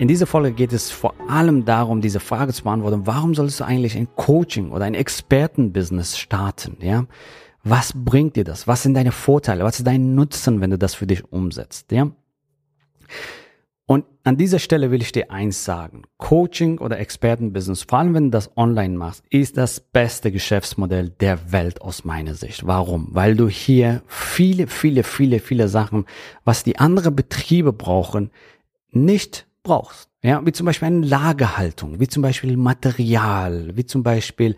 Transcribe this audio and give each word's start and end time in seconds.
In 0.00 0.08
dieser 0.08 0.26
Folge 0.26 0.52
geht 0.52 0.72
es 0.72 0.90
vor 0.90 1.12
allem 1.28 1.66
darum, 1.66 2.00
diese 2.00 2.20
Frage 2.20 2.54
zu 2.54 2.64
beantworten, 2.64 3.02
warum 3.04 3.34
sollst 3.34 3.60
du 3.60 3.64
eigentlich 3.64 3.98
ein 3.98 4.08
Coaching 4.16 4.70
oder 4.70 4.86
ein 4.86 4.94
Expertenbusiness 4.94 6.16
starten? 6.16 6.78
Ja? 6.80 7.04
Was 7.64 7.92
bringt 7.94 8.34
dir 8.34 8.44
das? 8.44 8.66
Was 8.66 8.82
sind 8.82 8.94
deine 8.94 9.12
Vorteile? 9.12 9.62
Was 9.62 9.78
ist 9.78 9.86
dein 9.86 10.14
Nutzen, 10.14 10.62
wenn 10.62 10.70
du 10.70 10.78
das 10.78 10.94
für 10.94 11.06
dich 11.06 11.30
umsetzt? 11.30 11.92
Ja? 11.92 12.12
Und 13.84 14.06
an 14.24 14.38
dieser 14.38 14.58
Stelle 14.58 14.90
will 14.90 15.02
ich 15.02 15.12
dir 15.12 15.30
eins 15.30 15.66
sagen. 15.66 16.04
Coaching 16.16 16.78
oder 16.78 16.98
Expertenbusiness, 16.98 17.82
vor 17.82 17.98
allem 17.98 18.14
wenn 18.14 18.24
du 18.24 18.30
das 18.30 18.56
online 18.56 18.96
machst, 18.96 19.22
ist 19.28 19.58
das 19.58 19.80
beste 19.80 20.32
Geschäftsmodell 20.32 21.10
der 21.10 21.52
Welt 21.52 21.82
aus 21.82 22.06
meiner 22.06 22.34
Sicht. 22.34 22.66
Warum? 22.66 23.08
Weil 23.10 23.36
du 23.36 23.50
hier 23.50 24.00
viele, 24.06 24.66
viele, 24.66 25.02
viele, 25.02 25.40
viele 25.40 25.68
Sachen, 25.68 26.06
was 26.42 26.64
die 26.64 26.78
anderen 26.78 27.14
Betriebe 27.14 27.74
brauchen, 27.74 28.30
nicht 28.92 29.46
brauchst. 29.70 30.08
Ja, 30.22 30.44
wie 30.44 30.52
zum 30.52 30.66
Beispiel 30.66 30.86
eine 30.86 31.06
Lagerhaltung, 31.06 32.00
wie 32.00 32.08
zum 32.08 32.22
Beispiel 32.22 32.56
Material, 32.56 33.70
wie 33.74 33.86
zum 33.86 34.02
Beispiel 34.02 34.56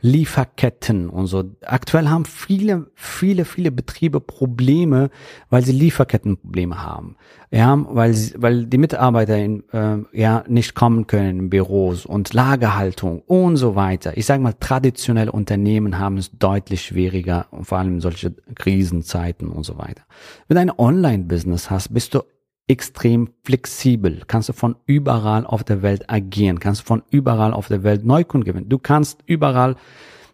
Lieferketten 0.00 1.10
und 1.10 1.26
so. 1.26 1.44
Aktuell 1.66 2.08
haben 2.08 2.24
viele, 2.24 2.86
viele, 2.94 3.44
viele 3.44 3.72
Betriebe 3.72 4.20
Probleme, 4.20 5.10
weil 5.50 5.64
sie 5.64 5.72
Lieferkettenprobleme 5.72 6.82
haben. 6.82 7.16
Ja, 7.50 7.76
weil, 7.88 8.14
sie, 8.14 8.34
weil 8.38 8.66
die 8.66 8.78
Mitarbeiter 8.78 9.36
in, 9.36 9.64
äh, 9.72 9.98
ja 10.12 10.44
nicht 10.48 10.74
kommen 10.74 11.08
können 11.08 11.40
in 11.40 11.50
Büros 11.50 12.06
und 12.06 12.32
Lagerhaltung 12.32 13.20
und 13.26 13.56
so 13.56 13.74
weiter. 13.74 14.16
Ich 14.16 14.26
sage 14.26 14.42
mal, 14.42 14.54
traditionelle 14.54 15.32
Unternehmen 15.32 15.98
haben 15.98 16.18
es 16.18 16.30
deutlich 16.38 16.82
schwieriger, 16.82 17.46
vor 17.62 17.78
allem 17.78 17.94
in 17.94 18.00
solche 18.00 18.32
Krisenzeiten 18.54 19.48
und 19.48 19.64
so 19.64 19.76
weiter. 19.76 20.02
Wenn 20.46 20.54
du 20.54 20.60
ein 20.62 20.78
Online-Business 20.78 21.68
hast, 21.68 21.92
bist 21.92 22.14
du 22.14 22.22
extrem 22.68 23.30
flexibel, 23.44 24.22
kannst 24.26 24.48
du 24.48 24.52
von 24.52 24.76
überall 24.86 25.46
auf 25.46 25.64
der 25.64 25.82
Welt 25.82 26.08
agieren, 26.08 26.60
kannst 26.60 26.82
von 26.82 27.02
überall 27.10 27.52
auf 27.52 27.68
der 27.68 27.82
Welt 27.82 28.04
Neukunden 28.04 28.44
gewinnen. 28.44 28.68
Du 28.68 28.78
kannst 28.78 29.20
überall 29.26 29.76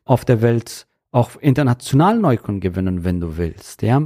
auf 0.05 0.25
der 0.25 0.43
Welt 0.43 0.87
auch 1.11 1.37
international 1.41 2.19
Neukunden 2.19 2.61
gewinnen, 2.61 3.05
wenn 3.05 3.20
du 3.20 3.37
willst, 3.37 3.83
ja. 3.83 4.03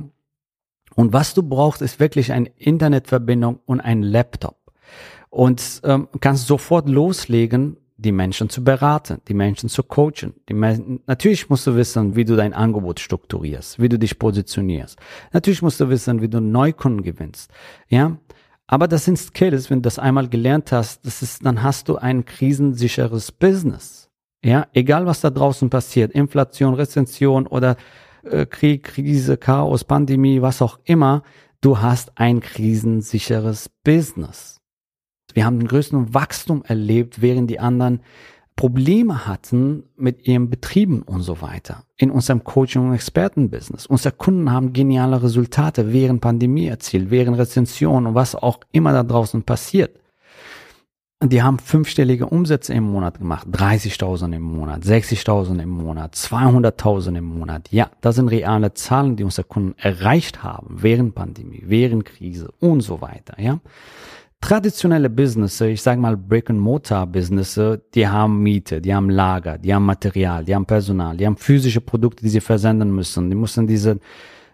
Und 0.95 1.12
was 1.12 1.34
du 1.34 1.42
brauchst, 1.42 1.83
ist 1.83 2.01
wirklich 2.01 2.33
eine 2.33 2.51
Internetverbindung 2.56 3.61
und 3.64 3.81
ein 3.81 4.03
Laptop. 4.03 4.59
Und 5.31 5.81
ähm, 5.84 6.09
kannst 6.20 6.47
sofort 6.47 6.89
loslegen 6.89 7.79
die 8.02 8.13
Menschen 8.13 8.51
zu 8.51 8.63
beraten, 8.63 9.20
die 9.29 9.35
Menschen 9.35 9.68
zu 9.68 9.83
coachen. 9.83 10.35
Die 10.48 10.55
Men 10.55 11.01
Natürlich 11.07 11.48
musst 11.48 11.67
du 11.67 11.77
wissen, 11.77 12.17
wie 12.17 12.24
du 12.24 12.36
dein 12.36 12.52
Angebot 12.52 13.01
strukturierst, 13.01 13.80
wie 13.80 13.89
du 13.89 13.98
dich 13.98 14.18
positionierst. 14.18 14.98
Natürlich 15.33 15.63
musst 15.63 15.80
du 15.80 15.89
wissen, 15.89 16.20
wie 16.20 16.29
du 16.29 16.40
Neukunden 16.40 17.02
gewinnst. 17.02 17.51
Ja, 17.89 18.18
aber 18.67 18.89
das 18.89 19.05
sind 19.05 19.18
Skills, 19.18 19.70
wenn 19.70 19.79
du 19.79 19.83
das 19.83 19.98
einmal 19.98 20.29
gelernt 20.29 20.73
hast, 20.73 21.05
das 21.07 21.23
ist, 21.23 21.45
dann 21.45 21.63
hast 21.63 21.89
du 21.89 21.96
ein 21.96 22.24
krisensicheres 22.24 23.30
Business. 23.30 24.08
Ja, 24.45 24.67
egal 24.73 25.07
was 25.07 25.20
da 25.20 25.30
draußen 25.30 25.70
passiert, 25.70 26.13
Inflation, 26.13 26.74
Rezession 26.74 27.46
oder 27.46 27.77
äh, 28.24 28.46
Krieg, 28.46 28.84
Krise, 28.84 29.36
Chaos, 29.36 29.84
Pandemie, 29.84 30.42
was 30.42 30.63
auch 30.63 30.80
immer, 30.84 31.23
du 31.61 31.80
hast 31.80 32.13
ein 32.17 32.40
krisensicheres 32.40 33.69
Business. 33.84 34.61
Wir 35.35 35.45
haben 35.45 35.59
den 35.59 35.69
größten 35.69 36.15
Wachstum 36.15 36.63
erlebt, 36.65 37.23
während 37.23 37.51
die 37.51 37.61
anderen 37.61 38.01
Probleme 38.57 39.27
hatten 39.27 39.85
mit 39.97 40.27
ihren 40.27 40.51
Betrieben 40.51 41.03
und 41.03 41.23
so 41.23 41.41
weiter. 41.41 41.85
In 41.97 42.11
unserem 42.11 42.45
Coaching- 42.45 42.89
und 42.89 42.95
Expertenbusiness. 42.95 43.87
Unsere 43.87 44.15
Kunden 44.15 44.53
haben 44.53 44.73
geniale 44.73 45.23
Resultate 45.23 45.93
während 45.93 46.20
Pandemie 46.20 46.67
erzielt, 46.67 47.11
während 47.11 47.39
Rezension 47.39 48.07
und 48.07 48.15
was 48.15 48.35
auch 48.35 48.61
immer 48.70 48.93
da 48.93 49.03
draußen 49.03 49.43
passiert. 49.43 49.98
Die 51.25 51.41
haben 51.41 51.61
fünfstellige 51.61 52.27
Umsätze 52.27 52.75
im 52.75 52.83
Monat 52.83 53.20
gemacht. 53.20 53.47
30.000 53.47 54.35
im 54.35 54.43
Monat, 54.43 54.83
60.000 54.83 55.63
im 55.63 55.69
Monat, 55.69 56.17
200.000 56.17 57.17
im 57.17 57.25
Monat. 57.25 57.69
Ja, 57.70 57.91
das 58.01 58.17
sind 58.17 58.29
reale 58.29 58.75
Zahlen, 58.75 59.14
die 59.14 59.23
unsere 59.23 59.47
Kunden 59.47 59.79
erreicht 59.79 60.43
haben 60.43 60.83
während 60.83 61.14
Pandemie, 61.14 61.63
während 61.67 62.05
Krise 62.05 62.51
und 62.59 62.81
so 62.81 63.01
weiter. 63.01 63.41
Ja 63.41 63.61
traditionelle 64.42 65.08
Business, 65.08 65.61
ich 65.63 65.80
sage 65.80 66.01
mal 66.01 66.17
Brick-and-Mortar-Business, 66.17 67.58
die 67.95 68.07
haben 68.07 68.42
Miete, 68.42 68.83
die 68.83 68.95
haben 68.95 69.08
Lager, 69.08 69.57
die 69.57 69.73
haben 69.73 69.86
Material, 69.86 70.45
die 70.45 70.55
haben 70.55 70.67
Personal, 70.67 71.17
die 71.17 71.25
haben 71.25 71.36
physische 71.39 71.80
Produkte, 71.80 72.25
die 72.25 72.29
sie 72.29 72.41
versenden 72.41 72.95
müssen. 72.95 73.31
Die 73.31 73.36
müssen 73.36 73.67
diese, 73.67 74.01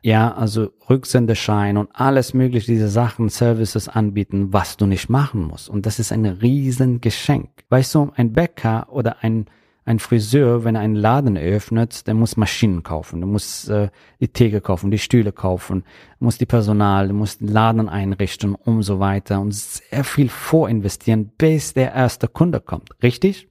ja, 0.03 0.33
also 0.33 0.71
Rücksendeschein 0.89 1.79
und 1.79 1.89
alles 1.95 2.35
mögliche, 2.35 2.71
diese 2.71 2.89
Sachen, 2.89 3.31
Services 3.31 3.89
anbieten, 3.89 4.53
was 4.53 4.77
du 4.77 4.87
nicht 4.87 5.09
machen 5.09 5.43
musst. 5.43 5.69
Und 5.69 5.87
das 5.87 5.99
ist 5.99 6.13
ein 6.13 6.27
Riesengeschenk. 6.27 7.49
Weißt 7.71 7.95
du, 7.95 8.13
ein 8.15 8.33
Bäcker 8.35 8.89
oder 8.93 9.17
ein 9.23 9.47
ein 9.89 10.01
Friseur, 10.01 10.65
wenn 10.65 10.75
er 10.75 10.83
einen 10.83 10.97
Laden 10.97 11.37
eröffnet, 11.37 12.07
der 12.07 12.13
muss 12.13 12.37
Maschinen 12.37 12.83
kaufen, 12.83 13.21
der 13.21 13.27
muss 13.27 13.69
äh, 13.69 13.89
die 14.21 14.29
Theke 14.29 14.61
kaufen, 14.61 14.91
die 14.91 14.99
Stühle 14.99 15.33
kaufen, 15.33 15.83
muss 16.19 16.37
die 16.37 16.45
Personal, 16.45 17.07
der 17.07 17.15
muss 17.15 17.39
den 17.39 17.49
Laden 17.49 17.89
einrichten 17.89 18.55
und 18.55 18.83
so 18.83 19.01
weiter 19.01 19.41
und 19.41 19.55
sehr 19.55 20.05
viel 20.05 20.29
vorinvestieren, 20.29 21.33
bis 21.39 21.73
der 21.73 21.95
erste 21.95 22.29
Kunde 22.29 22.61
kommt. 22.61 22.91
Richtig? 23.03 23.49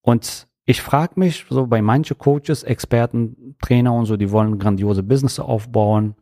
Und 0.00 0.48
ich 0.64 0.80
frage 0.80 1.20
mich 1.20 1.44
so 1.50 1.66
bei 1.66 1.82
manchen 1.82 2.16
Coaches, 2.16 2.62
Experten, 2.62 3.54
Trainer 3.60 3.92
und 3.92 4.06
so, 4.06 4.16
die 4.16 4.30
wollen 4.30 4.58
grandiose 4.58 5.02
Business 5.02 5.38
aufbauen, 5.38 6.14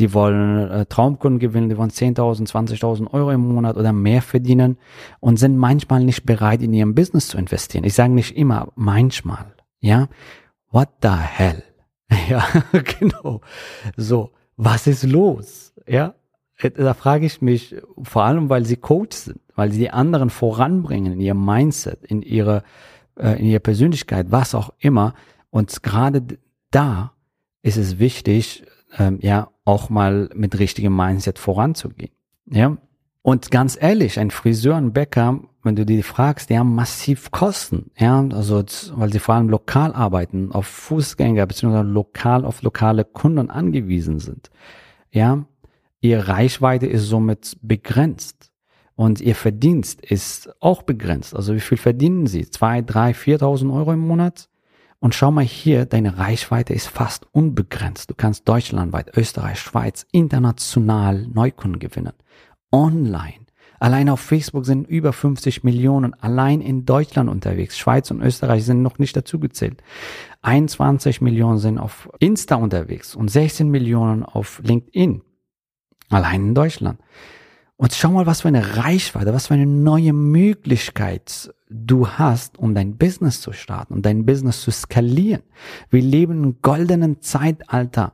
die 0.00 0.14
wollen 0.14 0.70
äh, 0.70 0.86
Traumkunden 0.86 1.38
gewinnen, 1.38 1.68
die 1.68 1.76
wollen 1.76 1.90
10.000, 1.90 2.48
20.000 2.48 3.12
Euro 3.12 3.30
im 3.30 3.40
Monat 3.40 3.76
oder 3.76 3.92
mehr 3.92 4.22
verdienen 4.22 4.78
und 5.20 5.38
sind 5.38 5.56
manchmal 5.56 6.02
nicht 6.02 6.24
bereit, 6.24 6.62
in 6.62 6.72
ihrem 6.72 6.94
Business 6.94 7.28
zu 7.28 7.38
investieren. 7.38 7.84
Ich 7.84 7.94
sage 7.94 8.12
nicht 8.12 8.36
immer, 8.36 8.68
manchmal. 8.74 9.54
Ja, 9.80 10.08
what 10.70 10.88
the 11.02 11.10
hell? 11.10 11.62
Ja, 12.28 12.44
genau. 12.98 13.40
So, 13.96 14.30
was 14.56 14.88
ist 14.88 15.04
los? 15.04 15.72
Ja, 15.86 16.14
da 16.76 16.94
frage 16.94 17.26
ich 17.26 17.40
mich, 17.40 17.76
vor 18.02 18.24
allem, 18.24 18.48
weil 18.48 18.66
sie 18.66 18.76
Coach 18.76 19.16
sind, 19.16 19.40
weil 19.54 19.70
sie 19.70 19.78
die 19.78 19.90
anderen 19.90 20.28
voranbringen 20.28 21.12
in 21.12 21.20
ihrem 21.20 21.44
Mindset, 21.44 22.04
in 22.04 22.22
ihre, 22.22 22.64
äh, 23.16 23.38
in 23.38 23.46
ihre 23.46 23.60
Persönlichkeit, 23.60 24.26
was 24.30 24.56
auch 24.56 24.72
immer. 24.78 25.14
Und 25.50 25.84
gerade 25.84 26.22
da 26.72 27.12
ist 27.62 27.76
es 27.76 28.00
wichtig, 28.00 28.64
ähm, 28.98 29.18
ja, 29.22 29.48
auch 29.64 29.90
mal 29.90 30.30
mit 30.34 30.58
richtigem 30.58 30.94
Mindset 30.94 31.38
voranzugehen. 31.38 32.12
Ja. 32.46 32.76
Und 33.22 33.50
ganz 33.50 33.76
ehrlich, 33.80 34.18
ein 34.18 34.30
Friseur, 34.30 34.76
ein 34.76 34.92
Bäcker, 34.92 35.40
wenn 35.62 35.76
du 35.76 35.84
die 35.84 36.02
fragst, 36.02 36.48
die 36.48 36.58
haben 36.58 36.74
massiv 36.74 37.30
Kosten, 37.30 37.90
ja, 37.98 38.26
also, 38.32 38.64
weil 38.94 39.12
sie 39.12 39.18
vor 39.18 39.34
allem 39.34 39.50
lokal 39.50 39.92
arbeiten, 39.92 40.52
auf 40.52 40.66
Fußgänger, 40.66 41.46
beziehungsweise 41.46 41.86
lokal 41.86 42.44
auf 42.46 42.62
lokale 42.62 43.04
Kunden 43.04 43.50
angewiesen 43.50 44.18
sind. 44.20 44.50
Ja. 45.10 45.44
Ihre 46.00 46.28
Reichweite 46.28 46.86
ist 46.86 47.08
somit 47.08 47.58
begrenzt. 47.60 48.50
Und 49.00 49.22
ihr 49.22 49.34
Verdienst 49.34 50.02
ist 50.02 50.50
auch 50.60 50.82
begrenzt. 50.82 51.34
Also 51.34 51.54
wie 51.54 51.60
viel 51.60 51.78
verdienen 51.78 52.26
sie? 52.26 52.50
Zwei, 52.50 52.82
drei, 52.82 53.14
viertausend 53.14 53.72
Euro 53.72 53.94
im 53.94 54.00
Monat? 54.00 54.49
Und 55.00 55.14
schau 55.14 55.30
mal 55.30 55.44
hier, 55.44 55.86
deine 55.86 56.18
Reichweite 56.18 56.74
ist 56.74 56.86
fast 56.86 57.26
unbegrenzt. 57.32 58.10
Du 58.10 58.14
kannst 58.14 58.46
deutschlandweit, 58.46 59.16
Österreich, 59.16 59.58
Schweiz, 59.58 60.06
international 60.12 61.26
Neukunden 61.26 61.78
gewinnen. 61.78 62.12
Online. 62.70 63.46
Allein 63.78 64.10
auf 64.10 64.20
Facebook 64.20 64.66
sind 64.66 64.86
über 64.86 65.14
50 65.14 65.64
Millionen 65.64 66.12
allein 66.12 66.60
in 66.60 66.84
Deutschland 66.84 67.30
unterwegs. 67.30 67.78
Schweiz 67.78 68.10
und 68.10 68.20
Österreich 68.20 68.66
sind 68.66 68.82
noch 68.82 68.98
nicht 68.98 69.16
dazugezählt. 69.16 69.82
21 70.42 71.22
Millionen 71.22 71.56
sind 71.56 71.78
auf 71.78 72.10
Insta 72.18 72.56
unterwegs 72.56 73.14
und 73.14 73.30
16 73.30 73.70
Millionen 73.70 74.22
auf 74.22 74.60
LinkedIn. 74.62 75.22
Allein 76.10 76.48
in 76.48 76.54
Deutschland. 76.54 77.00
Und 77.80 77.94
schau 77.94 78.10
mal, 78.10 78.26
was 78.26 78.42
für 78.42 78.48
eine 78.48 78.76
Reichweite, 78.76 79.32
was 79.32 79.46
für 79.46 79.54
eine 79.54 79.64
neue 79.64 80.12
Möglichkeit 80.12 81.50
du 81.70 82.06
hast, 82.06 82.58
um 82.58 82.74
dein 82.74 82.98
Business 82.98 83.40
zu 83.40 83.52
starten, 83.52 83.94
um 83.94 84.02
dein 84.02 84.26
Business 84.26 84.60
zu 84.60 84.70
skalieren. 84.70 85.42
Wir 85.88 86.02
leben 86.02 86.44
im 86.44 86.60
goldenen 86.60 87.22
Zeitalter 87.22 88.12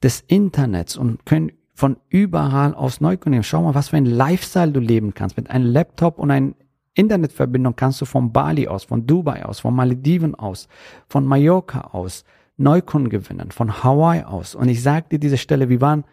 des 0.00 0.22
Internets 0.28 0.96
und 0.96 1.26
können 1.26 1.50
von 1.74 1.96
überall 2.08 2.72
aus 2.72 3.00
Neukunden. 3.00 3.42
Schau 3.42 3.64
mal, 3.64 3.74
was 3.74 3.88
für 3.88 3.96
ein 3.96 4.06
Lifestyle 4.06 4.70
du 4.70 4.78
leben 4.78 5.12
kannst. 5.12 5.36
Mit 5.36 5.50
einem 5.50 5.66
Laptop 5.66 6.20
und 6.20 6.30
einer 6.30 6.52
Internetverbindung 6.94 7.74
kannst 7.74 8.00
du 8.00 8.04
von 8.04 8.30
Bali 8.30 8.68
aus, 8.68 8.84
von 8.84 9.08
Dubai 9.08 9.44
aus, 9.44 9.58
von 9.58 9.74
Malediven 9.74 10.36
aus, 10.36 10.68
von 11.08 11.26
Mallorca 11.26 11.80
aus 11.80 12.24
Neukunden 12.58 13.10
gewinnen, 13.10 13.50
von 13.50 13.82
Hawaii 13.82 14.22
aus. 14.22 14.54
Und 14.54 14.68
ich 14.68 14.84
sage 14.84 15.06
dir 15.10 15.18
diese 15.18 15.36
Stelle, 15.36 15.68
wie 15.68 15.80
waren 15.80 16.04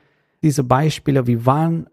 diese 0.42 0.64
Beispiele, 0.64 1.28
wie 1.28 1.46
waren 1.46 1.88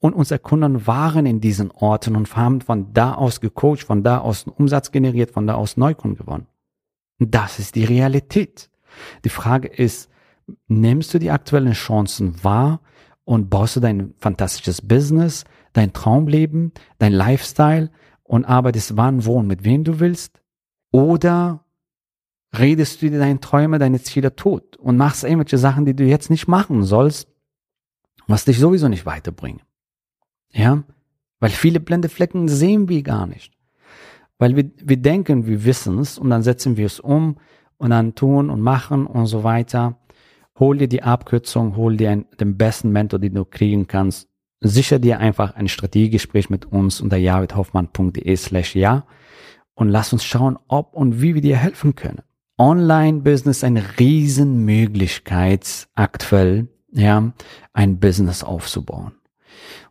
und 0.00 0.14
unsere 0.14 0.38
Kunden 0.38 0.86
waren 0.86 1.26
in 1.26 1.40
diesen 1.40 1.70
Orten 1.70 2.14
und 2.14 2.36
haben 2.36 2.60
von 2.60 2.92
da 2.92 3.14
aus 3.14 3.40
gecoacht, 3.40 3.82
von 3.82 4.02
da 4.02 4.18
aus 4.18 4.46
einen 4.46 4.56
Umsatz 4.56 4.92
generiert, 4.92 5.32
von 5.32 5.46
da 5.46 5.54
aus 5.54 5.76
Neukunden 5.76 6.18
gewonnen. 6.18 6.46
Das 7.18 7.58
ist 7.58 7.74
die 7.74 7.84
Realität. 7.84 8.70
Die 9.24 9.28
Frage 9.28 9.68
ist, 9.68 10.08
nimmst 10.68 11.12
du 11.12 11.18
die 11.18 11.30
aktuellen 11.30 11.72
Chancen 11.72 12.42
wahr 12.44 12.80
und 13.24 13.50
baust 13.50 13.76
du 13.76 13.80
dein 13.80 14.14
fantastisches 14.18 14.86
Business, 14.86 15.44
dein 15.72 15.92
Traumleben, 15.92 16.72
dein 16.98 17.12
Lifestyle 17.12 17.90
und 18.22 18.44
arbeitest 18.44 18.96
wann, 18.96 19.24
wo 19.24 19.34
und 19.34 19.48
mit 19.48 19.64
wem 19.64 19.82
du 19.82 19.98
willst? 19.98 20.40
Oder 20.92 21.64
redest 22.56 23.02
du 23.02 23.10
dir 23.10 23.18
deine 23.18 23.40
Träume, 23.40 23.78
deine 23.78 24.00
Ziele 24.00 24.36
tot 24.36 24.76
und 24.76 24.96
machst 24.96 25.24
irgendwelche 25.24 25.58
Sachen, 25.58 25.84
die 25.84 25.94
du 25.94 26.04
jetzt 26.04 26.30
nicht 26.30 26.46
machen 26.46 26.84
sollst, 26.84 27.28
was 28.26 28.44
dich 28.44 28.58
sowieso 28.58 28.88
nicht 28.88 29.06
weiterbringen? 29.06 29.60
Ja, 30.52 30.82
weil 31.40 31.50
viele 31.50 31.80
blinde 31.80 32.08
Flecken 32.08 32.48
sehen 32.48 32.88
wir 32.88 33.02
gar 33.02 33.26
nicht. 33.26 33.52
Weil 34.38 34.56
wir, 34.56 34.70
wir 34.82 34.96
denken, 34.96 35.46
wir 35.46 35.64
wissen 35.64 35.98
es 35.98 36.18
und 36.18 36.30
dann 36.30 36.42
setzen 36.42 36.76
wir 36.76 36.86
es 36.86 37.00
um 37.00 37.36
und 37.76 37.90
dann 37.90 38.14
tun 38.14 38.50
und 38.50 38.60
machen 38.60 39.06
und 39.06 39.26
so 39.26 39.44
weiter. 39.44 39.98
Hol 40.58 40.78
dir 40.78 40.88
die 40.88 41.02
Abkürzung, 41.02 41.76
hol 41.76 41.96
dir 41.96 42.10
ein, 42.10 42.26
den 42.40 42.56
besten 42.56 42.90
Mentor, 42.90 43.20
den 43.20 43.34
du 43.34 43.44
kriegen 43.44 43.86
kannst. 43.86 44.28
Sicher 44.60 44.98
dir 44.98 45.20
einfach 45.20 45.54
ein 45.54 45.68
Strategiegespräch 45.68 46.50
mit 46.50 46.66
uns 46.66 47.00
unter 47.00 47.16
javidhoffmann.de 47.16 48.36
slash 48.36 48.74
ja 48.74 49.06
und 49.74 49.88
lass 49.88 50.12
uns 50.12 50.24
schauen, 50.24 50.58
ob 50.66 50.94
und 50.94 51.22
wie 51.22 51.34
wir 51.34 51.42
dir 51.42 51.56
helfen 51.56 51.94
können. 51.94 52.22
Online-Business 52.58 53.58
ist 53.58 53.64
eine 53.64 53.98
Riesenmöglichkeit 54.00 55.86
aktuell, 55.94 56.66
ja, 56.90 57.32
ein 57.72 58.00
Business 58.00 58.42
aufzubauen. 58.42 59.12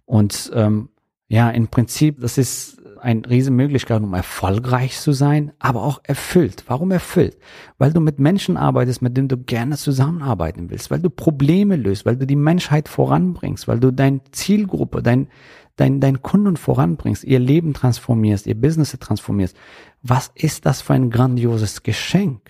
Und 0.07 0.51
ähm, 0.56 0.89
ja, 1.27 1.50
im 1.50 1.68
Prinzip, 1.68 2.21
das 2.21 2.38
ist 2.38 2.81
eine 3.01 3.30
riesen 3.30 3.56
Möglichkeit, 3.56 4.01
um 4.01 4.13
erfolgreich 4.13 5.00
zu 5.00 5.12
sein, 5.12 5.51
aber 5.59 5.83
auch 5.83 6.00
erfüllt. 6.04 6.63
Warum 6.68 6.89
erfüllt? 6.92 7.38
Weil 7.77 7.92
du 7.94 8.00
mit 8.00 8.18
Menschen 8.18 8.57
arbeitest, 8.57 9.01
mit 9.01 9.15
denen 9.15 9.27
du 9.27 9.38
gerne 9.38 9.77
zusammenarbeiten 9.77 10.69
willst, 10.69 10.89
weil 10.89 11.01
du 11.01 11.09
Probleme 11.09 11.75
löst, 11.75 12.06
weil 12.06 12.15
du 12.15 12.25
die 12.25 12.38
Menschheit 12.38 12.88
voranbringst, 12.88 13.68
weil 13.68 13.80
du 13.80 13.92
deine 13.92 14.21
Zielgruppe, 14.31 15.04
dein, 15.04 15.27
dein, 15.75 16.00
dein 16.00 16.21
Kunden 16.21 16.56
voranbringst, 16.57 17.25
ihr 17.25 17.39
Leben 17.39 17.74
transformierst, 17.74 18.48
ihr 18.48 18.59
Business 18.59 18.98
transformierst. 18.98 19.56
Was 20.01 20.31
ist 20.33 20.65
das 20.65 20.81
für 20.81 20.94
ein 20.94 21.09
grandioses 21.12 21.83
Geschenk? 21.83 22.42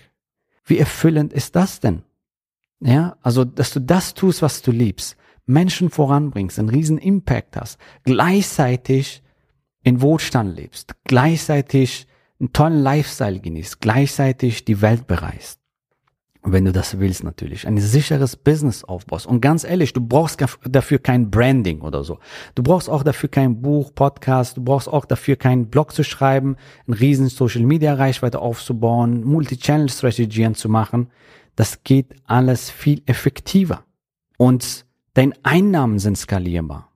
Wie 0.64 0.78
erfüllend 0.78 1.32
ist 1.32 1.56
das 1.56 1.80
denn? 1.80 2.02
Ja, 2.80 3.16
also, 3.22 3.44
dass 3.44 3.72
du 3.72 3.80
das 3.80 4.14
tust, 4.14 4.40
was 4.40 4.62
du 4.62 4.70
liebst. 4.70 5.17
Menschen 5.48 5.90
voranbringst, 5.90 6.58
einen 6.58 6.68
riesen 6.68 6.98
Impact 6.98 7.56
hast, 7.56 7.78
gleichzeitig 8.04 9.22
in 9.82 10.00
Wohlstand 10.02 10.56
lebst, 10.56 10.94
gleichzeitig 11.04 12.06
einen 12.38 12.52
tollen 12.52 12.82
Lifestyle 12.82 13.40
genießt, 13.40 13.80
gleichzeitig 13.80 14.64
die 14.64 14.82
Welt 14.82 15.06
bereist. 15.06 15.58
Wenn 16.42 16.64
du 16.64 16.72
das 16.72 17.00
willst 17.00 17.24
natürlich, 17.24 17.66
ein 17.66 17.78
sicheres 17.78 18.36
Business 18.36 18.84
aufbaust. 18.84 19.26
Und 19.26 19.40
ganz 19.40 19.64
ehrlich, 19.64 19.92
du 19.92 20.00
brauchst 20.00 20.42
dafür 20.64 20.98
kein 20.98 21.30
Branding 21.30 21.80
oder 21.80 22.04
so. 22.04 22.18
Du 22.54 22.62
brauchst 22.62 22.88
auch 22.88 23.02
dafür 23.02 23.28
kein 23.28 23.60
Buch, 23.60 23.92
Podcast, 23.94 24.56
du 24.56 24.62
brauchst 24.62 24.88
auch 24.88 25.04
dafür 25.04 25.36
keinen 25.36 25.68
Blog 25.68 25.92
zu 25.92 26.04
schreiben, 26.04 26.56
einen 26.86 26.94
riesen 26.94 27.28
Social 27.28 27.62
Media 27.62 27.94
Reichweite 27.94 28.38
aufzubauen, 28.38 29.24
Multi-Channel 29.24 29.88
Strategien 29.88 30.54
zu 30.54 30.68
machen. 30.68 31.10
Das 31.56 31.82
geht 31.82 32.14
alles 32.24 32.70
viel 32.70 33.02
effektiver. 33.06 33.84
Und 34.36 34.86
Deine 35.18 35.34
Einnahmen 35.42 35.98
sind 35.98 36.16
skalierbar. 36.16 36.92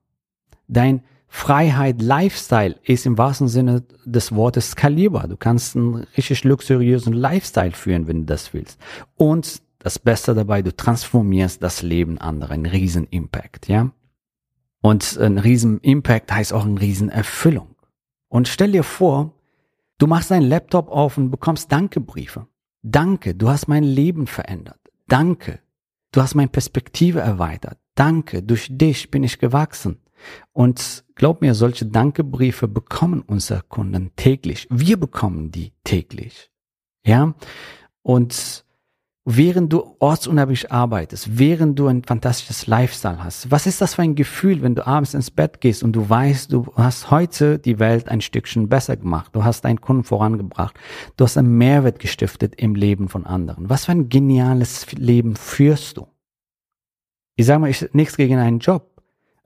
Dein 0.69 1.01
Freiheit, 1.27 2.01
Lifestyle 2.01 2.79
ist 2.85 3.05
im 3.05 3.17
wahrsten 3.17 3.49
Sinne 3.49 3.83
des 4.05 4.33
Wortes 4.33 4.71
skalierbar. 4.71 5.27
Du 5.27 5.35
kannst 5.35 5.75
einen 5.75 5.95
richtig 6.15 6.45
luxuriösen 6.45 7.11
Lifestyle 7.11 7.73
führen, 7.73 8.07
wenn 8.07 8.21
du 8.21 8.25
das 8.27 8.53
willst. 8.53 8.79
Und 9.17 9.61
das 9.79 9.99
Beste 9.99 10.33
dabei, 10.33 10.61
du 10.61 10.73
transformierst 10.73 11.61
das 11.61 11.81
Leben 11.81 12.17
anderer. 12.17 12.51
Ein 12.53 12.65
riesen 12.65 13.07
Impact, 13.07 13.67
ja? 13.67 13.91
Und 14.81 15.17
ein 15.17 15.37
riesen 15.37 15.81
Impact 15.81 16.31
heißt 16.31 16.53
auch 16.53 16.63
eine 16.63 16.79
riesen 16.79 17.09
Erfüllung. 17.09 17.75
Und 18.29 18.47
stell 18.47 18.71
dir 18.71 18.83
vor, 18.83 19.33
du 19.97 20.07
machst 20.07 20.31
deinen 20.31 20.47
Laptop 20.47 20.87
auf 20.87 21.17
und 21.17 21.29
bekommst 21.29 21.73
Dankebriefe. 21.73 22.47
Danke, 22.83 23.35
du 23.35 23.49
hast 23.49 23.67
mein 23.67 23.83
Leben 23.83 24.27
verändert. 24.27 24.79
Danke, 25.09 25.59
du 26.13 26.21
hast 26.21 26.35
meine 26.35 26.47
Perspektive 26.47 27.19
erweitert. 27.19 27.82
Danke, 27.95 28.41
durch 28.41 28.67
dich 28.69 29.11
bin 29.11 29.23
ich 29.23 29.39
gewachsen. 29.39 29.99
Und 30.51 31.03
glaub 31.15 31.41
mir, 31.41 31.53
solche 31.53 31.85
Dankebriefe 31.85 32.67
bekommen 32.67 33.21
unsere 33.21 33.61
Kunden 33.61 34.11
täglich. 34.15 34.67
Wir 34.69 34.97
bekommen 34.97 35.51
die 35.51 35.73
täglich. 35.83 36.49
Ja? 37.05 37.33
Und 38.01 38.65
während 39.25 39.71
du 39.71 39.95
ortsunabhängig 39.99 40.71
arbeitest, 40.71 41.37
während 41.37 41.79
du 41.79 41.87
ein 41.87 42.03
fantastisches 42.03 42.67
Lifestyle 42.67 43.23
hast, 43.23 43.51
was 43.51 43.67
ist 43.67 43.79
das 43.81 43.95
für 43.95 44.01
ein 44.01 44.15
Gefühl, 44.15 44.61
wenn 44.61 44.75
du 44.75 44.85
abends 44.85 45.13
ins 45.13 45.31
Bett 45.31 45.61
gehst 45.61 45.83
und 45.83 45.93
du 45.93 46.09
weißt, 46.09 46.51
du 46.51 46.73
hast 46.75 47.09
heute 47.11 47.59
die 47.59 47.79
Welt 47.79 48.09
ein 48.09 48.21
Stückchen 48.21 48.67
besser 48.67 48.97
gemacht, 48.97 49.33
du 49.33 49.43
hast 49.43 49.61
deinen 49.61 49.81
Kunden 49.81 50.03
vorangebracht, 50.03 50.77
du 51.15 51.23
hast 51.23 51.37
einen 51.37 51.57
Mehrwert 51.57 51.99
gestiftet 51.99 52.55
im 52.55 52.75
Leben 52.75 53.07
von 53.07 53.25
anderen. 53.25 53.69
Was 53.69 53.85
für 53.85 53.93
ein 53.93 54.09
geniales 54.09 54.91
Leben 54.93 55.35
führst 55.35 55.97
du? 55.97 56.07
Ich 57.35 57.45
sage 57.45 57.59
mal, 57.59 57.69
ich 57.69 57.87
nichts 57.93 58.17
gegen 58.17 58.37
einen 58.37 58.59
Job. 58.59 58.89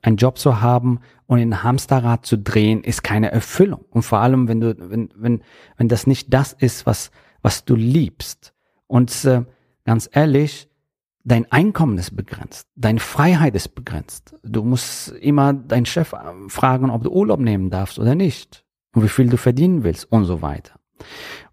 Einen 0.01 0.17
Job 0.17 0.37
zu 0.37 0.61
haben 0.61 0.99
und 1.25 1.39
in 1.39 1.63
Hamsterrad 1.63 2.25
zu 2.25 2.37
drehen, 2.37 2.83
ist 2.83 3.03
keine 3.03 3.31
Erfüllung. 3.31 3.83
Und 3.89 4.03
vor 4.03 4.19
allem, 4.19 4.47
wenn 4.47 4.61
du, 4.61 4.75
wenn, 4.77 5.09
wenn, 5.15 5.41
wenn 5.75 5.87
das 5.87 6.07
nicht 6.07 6.33
das 6.33 6.53
ist, 6.53 6.85
was, 6.85 7.11
was 7.41 7.65
du 7.65 7.75
liebst. 7.75 8.53
Und 8.85 9.25
äh, 9.25 9.43
ganz 9.85 10.09
ehrlich, 10.11 10.69
dein 11.23 11.51
Einkommen 11.51 11.97
ist 11.97 12.15
begrenzt, 12.15 12.67
deine 12.75 12.99
Freiheit 12.99 13.55
ist 13.55 13.75
begrenzt. 13.75 14.35
Du 14.43 14.63
musst 14.63 15.09
immer 15.09 15.53
deinen 15.53 15.85
Chef 15.85 16.13
fragen, 16.47 16.89
ob 16.89 17.03
du 17.03 17.11
Urlaub 17.11 17.39
nehmen 17.39 17.69
darfst 17.69 17.99
oder 17.99 18.15
nicht 18.15 18.63
und 18.93 19.03
wie 19.03 19.09
viel 19.09 19.27
du 19.27 19.37
verdienen 19.37 19.83
willst 19.83 20.09
und 20.09 20.23
so 20.23 20.41
weiter. 20.41 20.79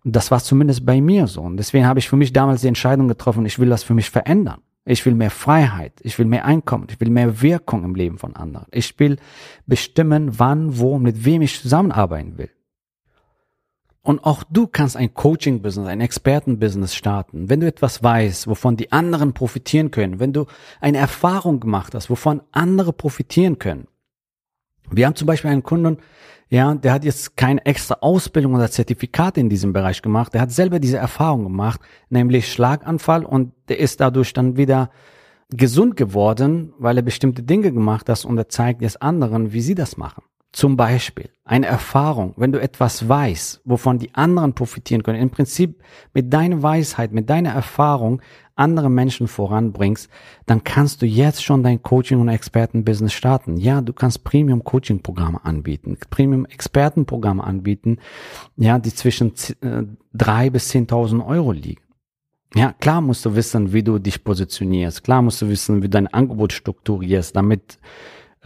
Und 0.04 0.14
das 0.14 0.30
war 0.30 0.40
zumindest 0.40 0.86
bei 0.86 1.00
mir 1.00 1.26
so. 1.26 1.42
Und 1.42 1.56
deswegen 1.56 1.86
habe 1.86 1.98
ich 1.98 2.08
für 2.08 2.16
mich 2.16 2.32
damals 2.32 2.60
die 2.60 2.68
Entscheidung 2.68 3.08
getroffen, 3.08 3.46
ich 3.46 3.58
will 3.58 3.68
das 3.68 3.82
für 3.82 3.94
mich 3.94 4.10
verändern. 4.10 4.60
Ich 4.84 5.06
will 5.06 5.14
mehr 5.14 5.30
Freiheit. 5.30 5.94
Ich 6.02 6.18
will 6.18 6.26
mehr 6.26 6.44
Einkommen. 6.44 6.86
Ich 6.90 7.00
will 7.00 7.10
mehr 7.10 7.40
Wirkung 7.40 7.84
im 7.84 7.94
Leben 7.94 8.18
von 8.18 8.36
anderen. 8.36 8.66
Ich 8.70 8.98
will 8.98 9.16
bestimmen, 9.66 10.38
wann, 10.38 10.78
wo, 10.78 10.98
mit 10.98 11.24
wem 11.24 11.42
ich 11.42 11.60
zusammenarbeiten 11.60 12.36
will. 12.36 12.50
Und 14.02 14.22
auch 14.24 14.44
du 14.44 14.66
kannst 14.66 14.98
ein 14.98 15.14
Coaching-Business, 15.14 15.88
ein 15.88 16.02
Experten-Business 16.02 16.94
starten, 16.94 17.48
wenn 17.48 17.60
du 17.60 17.66
etwas 17.66 18.02
weißt, 18.02 18.46
wovon 18.46 18.76
die 18.76 18.92
anderen 18.92 19.32
profitieren 19.32 19.90
können, 19.90 20.20
wenn 20.20 20.34
du 20.34 20.44
eine 20.82 20.98
Erfahrung 20.98 21.58
gemacht 21.58 21.94
hast, 21.94 22.10
wovon 22.10 22.42
andere 22.52 22.92
profitieren 22.92 23.58
können. 23.58 23.88
Wir 24.90 25.06
haben 25.06 25.16
zum 25.16 25.26
Beispiel 25.26 25.50
einen 25.50 25.62
Kunden, 25.62 25.96
ja, 26.54 26.72
der 26.72 26.92
hat 26.92 27.04
jetzt 27.04 27.36
keine 27.36 27.66
extra 27.66 27.96
Ausbildung 28.00 28.54
oder 28.54 28.70
Zertifikat 28.70 29.36
in 29.38 29.48
diesem 29.48 29.72
Bereich 29.72 30.02
gemacht. 30.02 30.34
Der 30.34 30.40
hat 30.40 30.52
selber 30.52 30.78
diese 30.78 30.98
Erfahrung 30.98 31.42
gemacht, 31.42 31.80
nämlich 32.10 32.52
Schlaganfall 32.52 33.24
und 33.24 33.52
der 33.68 33.80
ist 33.80 34.00
dadurch 34.00 34.32
dann 34.32 34.56
wieder 34.56 34.90
gesund 35.50 35.96
geworden, 35.96 36.72
weil 36.78 36.96
er 36.96 37.02
bestimmte 37.02 37.42
Dinge 37.42 37.72
gemacht 37.72 38.08
hat 38.08 38.24
und 38.24 38.38
er 38.38 38.48
zeigt 38.48 38.82
jetzt 38.82 39.02
anderen, 39.02 39.52
wie 39.52 39.62
sie 39.62 39.74
das 39.74 39.96
machen. 39.96 40.22
Zum 40.54 40.76
Beispiel 40.76 41.30
eine 41.44 41.66
Erfahrung, 41.66 42.32
wenn 42.36 42.52
du 42.52 42.60
etwas 42.60 43.08
weißt, 43.08 43.62
wovon 43.64 43.98
die 43.98 44.14
anderen 44.14 44.54
profitieren 44.54 45.02
können, 45.02 45.20
im 45.20 45.30
Prinzip 45.30 45.82
mit 46.12 46.32
deiner 46.32 46.62
Weisheit, 46.62 47.10
mit 47.10 47.28
deiner 47.28 47.50
Erfahrung 47.50 48.22
andere 48.54 48.88
Menschen 48.88 49.26
voranbringst, 49.26 50.08
dann 50.46 50.62
kannst 50.62 51.02
du 51.02 51.06
jetzt 51.06 51.42
schon 51.42 51.64
dein 51.64 51.82
Coaching- 51.82 52.20
und 52.20 52.28
Expertenbusiness 52.28 53.12
starten. 53.12 53.56
Ja, 53.56 53.80
du 53.80 53.92
kannst 53.92 54.22
Premium-Coaching-Programme 54.22 55.44
anbieten, 55.44 55.98
Premium-Expertenprogramme 56.10 57.42
anbieten, 57.42 57.98
ja, 58.56 58.78
die 58.78 58.94
zwischen 58.94 59.32
äh, 59.60 59.82
drei 60.12 60.50
bis 60.50 60.68
zehntausend 60.68 61.24
Euro 61.26 61.50
liegen. 61.50 61.82
Ja, 62.54 62.72
klar 62.74 63.00
musst 63.00 63.24
du 63.24 63.34
wissen, 63.34 63.72
wie 63.72 63.82
du 63.82 63.98
dich 63.98 64.22
positionierst. 64.22 65.02
Klar 65.02 65.20
musst 65.20 65.42
du 65.42 65.48
wissen, 65.48 65.78
wie 65.78 65.88
du 65.88 65.90
dein 65.90 66.06
Angebot 66.06 66.52
strukturierst, 66.52 67.34
damit 67.34 67.80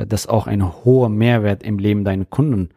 das 0.07 0.27
auch 0.27 0.47
einen 0.47 0.85
hohen 0.85 1.17
Mehrwert 1.17 1.63
im 1.63 1.79
Leben 1.79 2.05
deiner 2.05 2.25
Kunden 2.25 2.71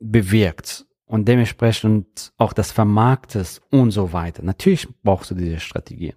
bewirkt 0.00 0.86
und 1.06 1.26
dementsprechend 1.26 2.32
auch 2.36 2.52
das 2.52 2.70
Vermarktes 2.70 3.60
und 3.70 3.90
so 3.90 4.12
weiter. 4.12 4.42
Natürlich 4.42 4.86
brauchst 5.02 5.30
du 5.30 5.34
diese 5.34 5.58
Strategie. 5.58 6.14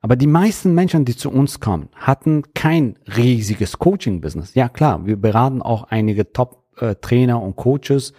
Aber 0.00 0.16
die 0.16 0.26
meisten 0.26 0.74
Menschen, 0.74 1.04
die 1.04 1.16
zu 1.16 1.30
uns 1.30 1.60
kommen, 1.60 1.88
hatten 1.94 2.42
kein 2.52 2.98
riesiges 3.16 3.78
Coaching-Business. 3.78 4.54
Ja 4.54 4.68
klar, 4.68 5.06
wir 5.06 5.16
beraten 5.16 5.62
auch 5.62 5.84
einige 5.84 6.32
Top-Trainer 6.76 7.42
und 7.42 7.56
Coaches, 7.56 8.12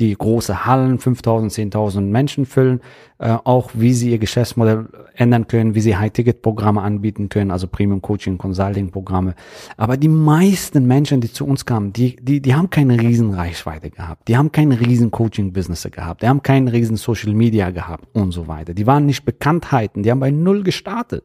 die 0.00 0.12
große 0.14 0.66
Hallen, 0.66 0.98
5000, 0.98 1.52
10.000 1.52 2.00
Menschen 2.00 2.46
füllen, 2.46 2.80
äh, 3.18 3.36
auch 3.44 3.70
wie 3.74 3.92
sie 3.92 4.10
ihr 4.10 4.18
Geschäftsmodell 4.18 4.88
ändern 5.14 5.46
können, 5.46 5.74
wie 5.74 5.80
sie 5.80 5.96
High-Ticket-Programme 5.96 6.82
anbieten 6.82 7.28
können, 7.28 7.52
also 7.52 7.68
Premium-Coaching, 7.68 8.38
Consulting-Programme. 8.38 9.34
Aber 9.76 9.96
die 9.96 10.08
meisten 10.08 10.86
Menschen, 10.86 11.20
die 11.20 11.32
zu 11.32 11.46
uns 11.46 11.64
kamen, 11.64 11.92
die, 11.92 12.16
die, 12.16 12.40
die 12.40 12.54
haben 12.54 12.70
keine 12.70 13.00
riesen 13.00 13.34
Reichweite 13.34 13.90
gehabt, 13.90 14.26
die 14.26 14.36
haben 14.36 14.50
keine 14.50 14.80
riesen 14.80 15.10
Coaching-Business 15.12 15.88
gehabt, 15.92 16.22
die 16.22 16.28
haben 16.28 16.42
keinen 16.42 16.68
riesen 16.68 16.96
Social-Media 16.96 17.70
gehabt 17.70 18.04
und 18.14 18.32
so 18.32 18.48
weiter. 18.48 18.74
Die 18.74 18.86
waren 18.86 19.06
nicht 19.06 19.24
Bekanntheiten, 19.24 20.02
die 20.02 20.10
haben 20.10 20.20
bei 20.20 20.32
Null 20.32 20.64
gestartet. 20.64 21.24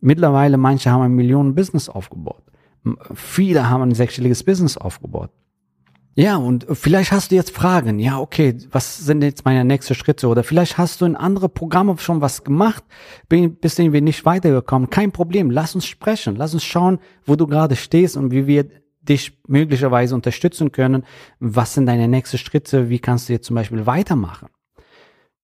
Mittlerweile 0.00 0.56
manche 0.56 0.90
haben 0.90 1.02
ein 1.02 1.12
Millionen-Business 1.12 1.88
aufgebaut. 1.88 2.42
Viele 3.14 3.70
haben 3.70 3.82
ein 3.82 3.94
sechsstelliges 3.94 4.44
Business 4.44 4.76
aufgebaut. 4.76 5.30
Ja, 6.16 6.36
und 6.36 6.66
vielleicht 6.70 7.10
hast 7.10 7.32
du 7.32 7.34
jetzt 7.34 7.50
Fragen. 7.50 7.98
Ja, 7.98 8.20
okay, 8.20 8.56
was 8.70 8.98
sind 8.98 9.22
jetzt 9.22 9.44
meine 9.44 9.64
nächsten 9.64 9.94
Schritte? 9.94 10.28
Oder 10.28 10.44
vielleicht 10.44 10.78
hast 10.78 11.00
du 11.00 11.06
in 11.06 11.16
andere 11.16 11.48
Programme 11.48 11.98
schon 11.98 12.20
was 12.20 12.44
gemacht, 12.44 12.84
bist 13.28 13.80
irgendwie 13.80 14.00
nicht 14.00 14.24
weitergekommen. 14.24 14.90
Kein 14.90 15.10
Problem, 15.10 15.50
lass 15.50 15.74
uns 15.74 15.86
sprechen. 15.86 16.36
Lass 16.36 16.54
uns 16.54 16.62
schauen, 16.62 17.00
wo 17.26 17.34
du 17.34 17.48
gerade 17.48 17.74
stehst 17.74 18.16
und 18.16 18.30
wie 18.30 18.46
wir 18.46 18.68
dich 19.02 19.38
möglicherweise 19.48 20.14
unterstützen 20.14 20.70
können. 20.70 21.04
Was 21.40 21.74
sind 21.74 21.86
deine 21.86 22.06
nächsten 22.06 22.38
Schritte? 22.38 22.88
Wie 22.88 23.00
kannst 23.00 23.28
du 23.28 23.32
jetzt 23.32 23.46
zum 23.46 23.56
Beispiel 23.56 23.84
weitermachen? 23.84 24.48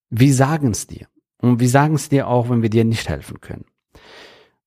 Wie 0.09 0.33
sagen 0.33 0.71
es 0.71 0.87
dir? 0.87 1.07
Und 1.43 1.59
wie 1.59 1.69
sagen 1.69 1.95
es 1.95 2.09
dir 2.09 2.29
auch, 2.29 2.49
wenn 2.49 2.62
wir 2.62 2.71
dir 2.71 2.85
nicht 2.85 3.09
helfen 3.09 3.41
können? 3.41 3.65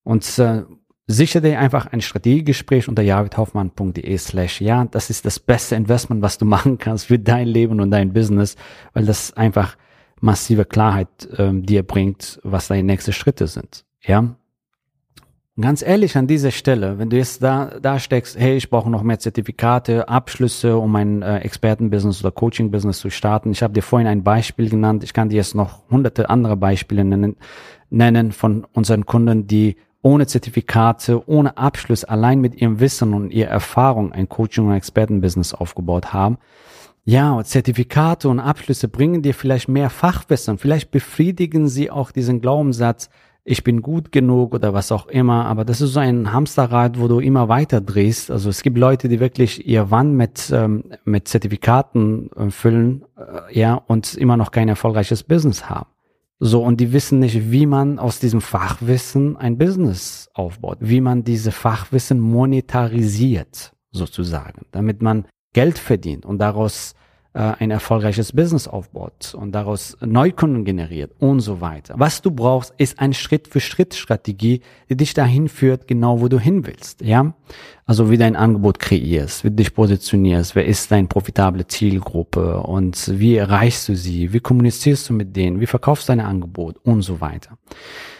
Und 0.02 0.38
äh, 0.38 0.64
Sicher 1.06 1.42
dir 1.42 1.58
einfach 1.58 1.86
ein 1.86 2.00
Strategiegespräch 2.00 2.88
unter 2.88 3.02
javidhoffmann.de 3.02 4.16
slash 4.16 4.62
ja. 4.62 4.86
Das 4.86 5.10
ist 5.10 5.26
das 5.26 5.38
beste 5.38 5.74
Investment, 5.74 6.22
was 6.22 6.38
du 6.38 6.44
machen 6.46 6.78
kannst 6.78 7.06
für 7.06 7.18
dein 7.18 7.46
Leben 7.46 7.80
und 7.80 7.90
dein 7.90 8.12
Business, 8.12 8.56
weil 8.94 9.04
das 9.04 9.36
einfach 9.36 9.76
massive 10.20 10.64
Klarheit 10.64 11.08
ähm, 11.36 11.66
dir 11.66 11.82
bringt, 11.82 12.40
was 12.42 12.68
deine 12.68 12.82
nächsten 12.84 13.12
Schritte 13.12 13.46
sind. 13.46 13.84
Ja. 14.00 14.36
ganz 15.60 15.82
ehrlich 15.82 16.16
an 16.16 16.26
dieser 16.26 16.50
Stelle, 16.50 16.98
wenn 16.98 17.10
du 17.10 17.16
jetzt 17.16 17.42
da, 17.42 17.78
da 17.80 17.98
steckst, 17.98 18.38
hey, 18.38 18.56
ich 18.56 18.70
brauche 18.70 18.90
noch 18.90 19.02
mehr 19.02 19.18
Zertifikate, 19.18 20.08
Abschlüsse, 20.08 20.78
um 20.78 20.90
mein 20.90 21.20
äh, 21.20 21.38
Expertenbusiness 21.40 22.20
oder 22.24 22.32
Coaching-Business 22.32 23.00
zu 23.00 23.10
starten. 23.10 23.52
Ich 23.52 23.62
habe 23.62 23.74
dir 23.74 23.82
vorhin 23.82 24.08
ein 24.08 24.24
Beispiel 24.24 24.70
genannt. 24.70 25.04
Ich 25.04 25.12
kann 25.12 25.28
dir 25.28 25.36
jetzt 25.36 25.54
noch 25.54 25.88
hunderte 25.90 26.30
andere 26.30 26.56
Beispiele 26.56 27.04
nennen, 27.04 27.36
nennen 27.90 28.32
von 28.32 28.66
unseren 28.72 29.04
Kunden, 29.04 29.46
die 29.46 29.76
ohne 30.04 30.26
Zertifikate, 30.26 31.26
ohne 31.28 31.56
Abschluss, 31.56 32.04
allein 32.04 32.40
mit 32.40 32.60
ihrem 32.60 32.78
Wissen 32.78 33.14
und 33.14 33.30
ihrer 33.30 33.50
Erfahrung 33.50 34.12
ein 34.12 34.28
Coaching- 34.28 34.66
und 34.68 34.74
Expertenbusiness 34.74 35.54
aufgebaut 35.54 36.12
haben. 36.12 36.36
Ja, 37.06 37.42
Zertifikate 37.42 38.28
und 38.28 38.38
Abschlüsse 38.38 38.88
bringen 38.88 39.22
dir 39.22 39.32
vielleicht 39.32 39.68
mehr 39.68 39.88
Fachwissen, 39.88 40.58
vielleicht 40.58 40.90
befriedigen 40.90 41.68
sie 41.68 41.90
auch 41.90 42.10
diesen 42.10 42.42
Glaubenssatz, 42.42 43.08
ich 43.46 43.64
bin 43.64 43.82
gut 43.82 44.12
genug 44.12 44.54
oder 44.54 44.72
was 44.72 44.92
auch 44.92 45.06
immer, 45.06 45.46
aber 45.46 45.64
das 45.64 45.80
ist 45.80 45.92
so 45.92 46.00
ein 46.00 46.32
Hamsterrad, 46.32 46.98
wo 46.98 47.08
du 47.08 47.20
immer 47.20 47.48
weiter 47.48 47.82
drehst. 47.82 48.30
Also 48.30 48.48
es 48.48 48.62
gibt 48.62 48.78
Leute, 48.78 49.08
die 49.08 49.20
wirklich 49.20 49.66
ihr 49.66 49.90
Wann 49.90 50.14
mit, 50.14 50.50
ähm, 50.50 50.84
mit 51.04 51.28
Zertifikaten 51.28 52.30
äh, 52.36 52.50
füllen, 52.50 53.04
äh, 53.18 53.58
ja, 53.58 53.74
und 53.74 54.14
immer 54.14 54.38
noch 54.38 54.50
kein 54.50 54.68
erfolgreiches 54.68 55.22
Business 55.24 55.68
haben. 55.68 55.93
So, 56.40 56.62
und 56.62 56.80
die 56.80 56.92
wissen 56.92 57.20
nicht, 57.20 57.50
wie 57.50 57.66
man 57.66 57.98
aus 57.98 58.18
diesem 58.18 58.40
Fachwissen 58.40 59.36
ein 59.36 59.56
Business 59.56 60.28
aufbaut, 60.34 60.78
wie 60.80 61.00
man 61.00 61.24
diese 61.24 61.52
Fachwissen 61.52 62.20
monetarisiert, 62.20 63.72
sozusagen, 63.92 64.66
damit 64.72 65.00
man 65.00 65.26
Geld 65.52 65.78
verdient 65.78 66.26
und 66.26 66.38
daraus 66.38 66.94
ein 67.34 67.72
erfolgreiches 67.72 68.32
Business 68.32 68.68
aufbaut 68.68 69.34
und 69.34 69.50
daraus 69.50 69.96
Neukunden 70.00 70.64
generiert 70.64 71.10
und 71.18 71.40
so 71.40 71.60
weiter. 71.60 71.94
Was 71.98 72.22
du 72.22 72.30
brauchst, 72.30 72.72
ist 72.78 73.00
eine 73.00 73.12
Schritt-für-Schritt-Strategie, 73.12 74.60
die 74.88 74.96
dich 74.96 75.14
dahin 75.14 75.48
führt, 75.48 75.88
genau 75.88 76.20
wo 76.20 76.28
du 76.28 76.38
hin 76.38 76.64
willst, 76.64 77.00
ja? 77.00 77.34
Also 77.86 78.08
wie 78.08 78.18
dein 78.18 78.36
Angebot 78.36 78.78
kreierst, 78.78 79.42
wie 79.42 79.50
dich 79.50 79.74
positionierst, 79.74 80.54
wer 80.54 80.64
ist 80.64 80.92
deine 80.92 81.08
profitable 81.08 81.66
Zielgruppe 81.66 82.60
und 82.60 83.18
wie 83.18 83.34
erreichst 83.34 83.88
du 83.88 83.96
sie, 83.96 84.32
wie 84.32 84.40
kommunizierst 84.40 85.08
du 85.08 85.14
mit 85.14 85.34
denen, 85.34 85.58
wie 85.58 85.66
verkaufst 85.66 86.08
du 86.08 86.12
dein 86.12 86.20
Angebot 86.20 86.76
und 86.84 87.02
so 87.02 87.20
weiter. 87.20 87.58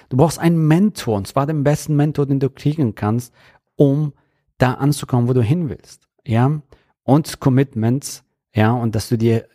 Du 0.08 0.16
brauchst 0.16 0.40
einen 0.40 0.66
Mentor, 0.66 1.16
und 1.16 1.28
zwar 1.28 1.46
den 1.46 1.62
besten 1.62 1.94
Mentor, 1.94 2.26
den 2.26 2.40
du 2.40 2.50
kriegen 2.50 2.96
kannst, 2.96 3.32
um 3.76 4.12
da 4.58 4.74
anzukommen, 4.74 5.28
wo 5.28 5.34
du 5.34 5.42
hin 5.42 5.68
willst, 5.68 6.08
ja? 6.26 6.60
Und 7.04 7.38
Commitments, 7.38 8.23
ja, 8.54 8.72
und 8.72 8.94
dass 8.94 9.08
du 9.08 9.18
dir 9.18 9.48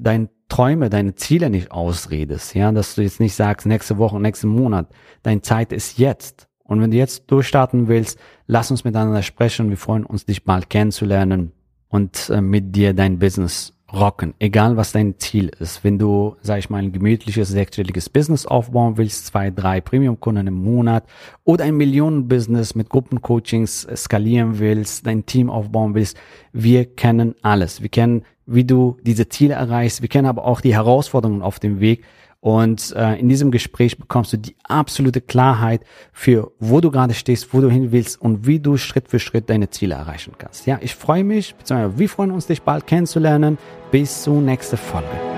deine 0.00 0.30
Träume, 0.48 0.88
deine 0.88 1.14
Ziele 1.14 1.50
nicht 1.50 1.70
ausredest, 1.70 2.54
ja, 2.54 2.72
dass 2.72 2.94
du 2.94 3.02
jetzt 3.02 3.20
nicht 3.20 3.34
sagst, 3.34 3.66
nächste 3.66 3.98
Woche, 3.98 4.18
nächsten 4.18 4.48
Monat, 4.48 4.88
deine 5.22 5.42
Zeit 5.42 5.72
ist 5.72 5.98
jetzt. 5.98 6.48
Und 6.64 6.80
wenn 6.80 6.90
du 6.90 6.96
jetzt 6.96 7.30
durchstarten 7.30 7.88
willst, 7.88 8.18
lass 8.46 8.70
uns 8.70 8.84
miteinander 8.84 9.22
sprechen. 9.22 9.70
Wir 9.70 9.76
freuen 9.76 10.04
uns, 10.04 10.26
dich 10.26 10.44
bald 10.44 10.70
kennenzulernen 10.70 11.52
und 11.88 12.30
äh, 12.30 12.40
mit 12.40 12.74
dir 12.74 12.94
dein 12.94 13.18
Business 13.18 13.74
rocken, 13.92 14.34
egal 14.38 14.76
was 14.76 14.92
dein 14.92 15.18
Ziel 15.18 15.50
ist. 15.60 15.82
Wenn 15.82 15.98
du, 15.98 16.36
sag 16.42 16.58
ich 16.58 16.70
mal, 16.70 16.78
ein 16.78 16.92
gemütliches, 16.92 17.48
sechsstelliges 17.48 18.08
Business 18.08 18.46
aufbauen 18.46 18.96
willst, 18.96 19.26
zwei, 19.26 19.50
drei 19.50 19.80
Premium-Kunden 19.80 20.46
im 20.46 20.62
Monat 20.62 21.04
oder 21.44 21.64
ein 21.64 21.76
Millionen-Business 21.76 22.74
mit 22.74 22.90
Gruppencoachings 22.90 23.86
skalieren 23.96 24.58
willst, 24.58 25.06
dein 25.06 25.24
Team 25.24 25.50
aufbauen 25.50 25.94
willst, 25.94 26.16
wir 26.52 26.84
kennen 26.84 27.34
alles. 27.42 27.80
Wir 27.80 27.88
kennen, 27.88 28.24
wie 28.46 28.64
du 28.64 28.98
diese 29.02 29.28
Ziele 29.28 29.54
erreichst. 29.54 30.02
Wir 30.02 30.08
kennen 30.08 30.26
aber 30.26 30.44
auch 30.44 30.60
die 30.60 30.74
Herausforderungen 30.74 31.42
auf 31.42 31.58
dem 31.58 31.80
Weg 31.80 32.04
und 32.40 32.94
äh, 32.94 33.16
in 33.16 33.28
diesem 33.28 33.50
Gespräch 33.50 33.98
bekommst 33.98 34.32
du 34.32 34.36
die 34.36 34.54
absolute 34.64 35.20
Klarheit 35.20 35.82
für, 36.12 36.52
wo 36.60 36.80
du 36.80 36.90
gerade 36.90 37.14
stehst, 37.14 37.52
wo 37.52 37.60
du 37.60 37.68
hin 37.68 37.90
willst 37.90 38.20
und 38.20 38.46
wie 38.46 38.60
du 38.60 38.76
Schritt 38.76 39.08
für 39.08 39.18
Schritt 39.18 39.50
deine 39.50 39.70
Ziele 39.70 39.96
erreichen 39.96 40.34
kannst. 40.38 40.66
Ja, 40.66 40.78
ich 40.80 40.94
freue 40.94 41.24
mich, 41.24 41.54
beziehungsweise 41.56 41.98
wir 41.98 42.08
freuen 42.08 42.30
uns, 42.30 42.46
dich 42.46 42.62
bald 42.62 42.86
kennenzulernen. 42.86 43.58
Bis 43.90 44.22
zur 44.22 44.40
nächsten 44.40 44.76
Folge. 44.76 45.37